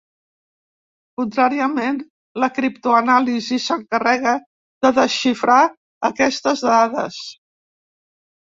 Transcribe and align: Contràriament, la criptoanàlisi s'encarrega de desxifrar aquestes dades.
Contràriament, 1.19 1.99
la 2.45 2.49
criptoanàlisi 2.55 3.61
s'encarrega 3.67 4.35
de 4.87 4.93
desxifrar 4.97 5.61
aquestes 6.11 6.67
dades. 6.73 7.23